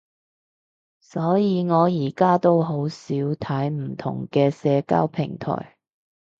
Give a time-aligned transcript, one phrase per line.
[1.01, 5.77] 所以我而家都好少睇唔同嘅社交平台